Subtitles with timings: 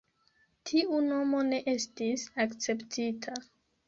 [0.69, 3.37] Tiu nomo ne estis akceptita.